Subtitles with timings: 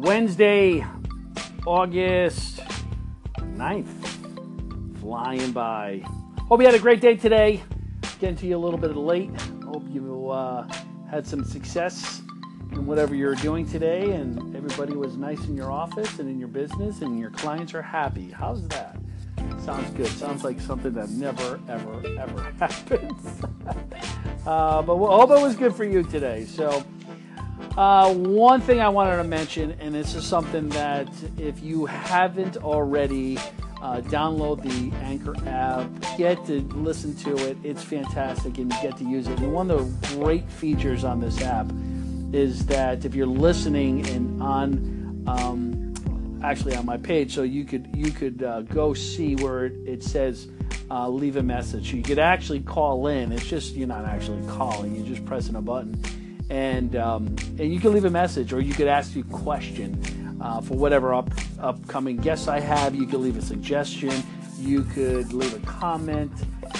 [0.00, 0.82] Wednesday,
[1.66, 2.60] August
[3.36, 4.98] 9th.
[4.98, 6.02] Flying by.
[6.48, 7.62] Hope you had a great day today.
[8.18, 9.30] Getting to you a little bit late.
[9.62, 10.66] Hope you uh,
[11.10, 12.22] had some success
[12.72, 16.48] in whatever you're doing today and everybody was nice in your office and in your
[16.48, 18.30] business and your clients are happy.
[18.30, 18.96] How's that?
[19.62, 20.06] Sounds good.
[20.06, 23.42] Sounds like something that never, ever, ever happens.
[24.46, 26.46] uh, but I hope it was good for you today.
[26.46, 26.82] So,
[27.76, 32.56] uh, one thing I wanted to mention, and this is something that if you haven't
[32.58, 33.38] already,
[33.80, 35.88] uh, download the Anchor app,
[36.18, 37.56] get to listen to it.
[37.64, 39.38] It's fantastic, and you get to use it.
[39.38, 41.70] And one of the great features on this app
[42.32, 47.88] is that if you're listening and on um, actually on my page, so you could
[47.94, 50.48] you could uh, go see where it, it says
[50.90, 51.92] uh, leave a message.
[51.92, 53.32] You could actually call in.
[53.32, 55.98] It's just you're not actually calling; you're just pressing a button,
[56.50, 57.26] and um,
[57.58, 61.14] and you can leave a message, or you could ask a question uh, for whatever
[61.14, 62.94] up, upcoming guests I have.
[62.94, 64.12] You could leave a suggestion.
[64.58, 66.32] You could leave a comment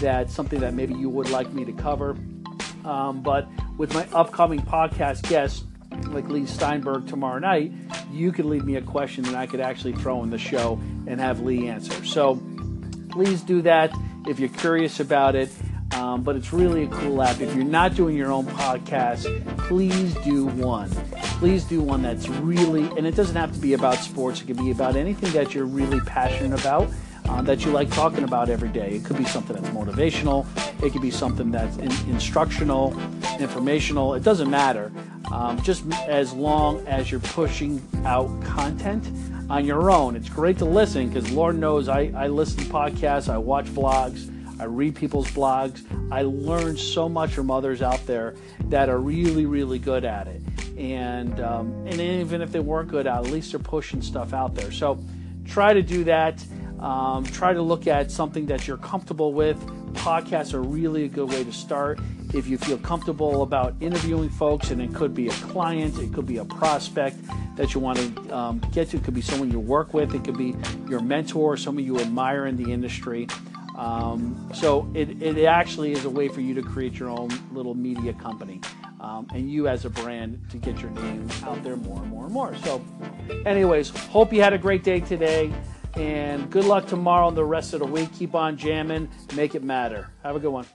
[0.00, 2.16] that's something that maybe you would like me to cover.
[2.84, 5.64] Um, but with my upcoming podcast guests,
[6.08, 7.72] like Leigh Steinberg tomorrow night,
[8.12, 11.20] you could leave me a question and I could actually throw in the show and
[11.20, 12.04] have Leigh answer.
[12.04, 12.40] So
[13.10, 13.92] please do that
[14.26, 15.50] if you're curious about it.
[15.92, 17.40] Um, but it's really a cool app.
[17.40, 19.24] If you're not doing your own podcast,
[19.58, 20.90] please do one.
[21.38, 24.56] Please do one that's really, and it doesn't have to be about sports, it can
[24.56, 26.90] be about anything that you're really passionate about
[27.28, 28.92] uh, that you like talking about every day.
[28.96, 30.46] It could be something that's motivational,
[30.82, 32.98] it could be something that's in, instructional,
[33.38, 34.14] informational.
[34.14, 34.92] It doesn't matter.
[35.30, 39.08] Um, just as long as you're pushing out content
[39.50, 40.16] on your own.
[40.16, 44.32] It's great to listen because Lord knows I, I listen to podcasts, I watch vlogs.
[44.58, 45.84] I read people's blogs.
[46.10, 48.34] I learn so much from others out there
[48.68, 50.42] that are really, really good at it.
[50.78, 54.32] And um, and even if they weren't good at, it, at least they're pushing stuff
[54.32, 54.70] out there.
[54.70, 55.02] So
[55.44, 56.44] try to do that.
[56.80, 59.58] Um, try to look at something that you're comfortable with.
[59.94, 61.98] Podcasts are really a good way to start.
[62.34, 66.26] If you feel comfortable about interviewing folks, and it could be a client, it could
[66.26, 67.16] be a prospect
[67.56, 70.24] that you want to um, get to, it could be someone you work with, it
[70.24, 70.54] could be
[70.86, 73.26] your mentor, someone you admire in the industry.
[73.76, 77.74] Um, so it, it actually is a way for you to create your own little
[77.74, 78.60] media company.
[79.00, 82.24] Um, and you as a brand to get your name out there more and more
[82.24, 82.56] and more.
[82.64, 82.82] So,
[83.44, 85.52] anyways, hope you had a great day today.
[85.94, 88.12] And good luck tomorrow and the rest of the week.
[88.12, 90.10] Keep on jamming, make it matter.
[90.22, 90.66] Have a good one.